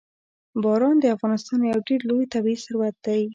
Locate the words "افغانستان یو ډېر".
1.15-2.01